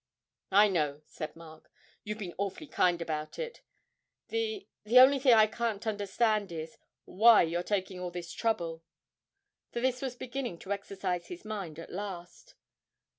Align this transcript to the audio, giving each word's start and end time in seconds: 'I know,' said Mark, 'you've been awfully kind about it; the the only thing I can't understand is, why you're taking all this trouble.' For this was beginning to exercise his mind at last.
'I 0.51 0.69
know,' 0.69 1.01
said 1.05 1.35
Mark, 1.35 1.69
'you've 2.03 2.17
been 2.17 2.33
awfully 2.39 2.65
kind 2.65 3.03
about 3.03 3.37
it; 3.37 3.61
the 4.29 4.67
the 4.83 4.97
only 4.97 5.19
thing 5.19 5.35
I 5.35 5.45
can't 5.45 5.85
understand 5.85 6.51
is, 6.51 6.79
why 7.05 7.43
you're 7.43 7.61
taking 7.61 7.99
all 7.99 8.09
this 8.09 8.31
trouble.' 8.33 8.81
For 9.71 9.79
this 9.79 10.01
was 10.01 10.15
beginning 10.15 10.57
to 10.61 10.73
exercise 10.73 11.27
his 11.27 11.45
mind 11.45 11.77
at 11.77 11.91
last. 11.93 12.55